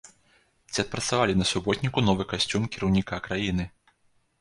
[0.73, 3.73] Ці адпрацавалі на суботніку новы касцюм кіраўніка краіны?